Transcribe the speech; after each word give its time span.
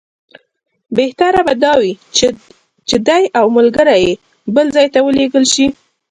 بهتره 0.97 1.41
به 1.47 1.53
دا 1.63 1.73
وي 1.81 1.93
چې 2.87 2.95
دی 3.07 3.23
او 3.39 3.45
ملګري 3.57 3.95
یې 4.05 4.13
بل 4.55 4.67
ځای 4.75 4.87
ته 4.93 4.99
ولېږل 5.03 5.45
شي. 5.53 5.65